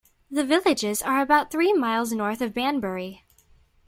The 0.31 0.43
villages 0.43 1.03
are 1.03 1.21
about 1.21 1.51
three 1.51 1.73
miles 1.73 2.11
north 2.11 2.41
of 2.41 2.55
Banbury. 2.55 3.23